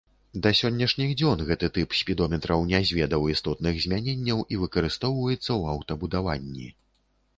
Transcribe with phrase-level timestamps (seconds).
[0.43, 6.67] Да сённяшніх дзён гэты тып спідометраў не зведаў істотных змяненняў і выкарыстоўваецца ў аўтабудаванні.